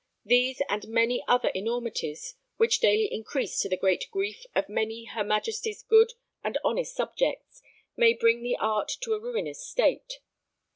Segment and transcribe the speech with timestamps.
[0.25, 5.23] These and many other enormities, which daily increase to the great grief of many her
[5.23, 7.61] Majesty's good and honest subjects,
[7.95, 10.13] may bring the art to a ruinous state.